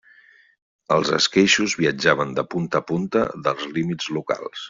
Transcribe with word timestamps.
Els 0.95 1.11
esqueixos 1.17 1.75
viatjaven 1.81 2.33
de 2.41 2.45
punta 2.55 2.81
a 2.83 2.87
punta 2.93 3.23
dels 3.49 3.71
límits 3.79 4.11
locals. 4.19 4.59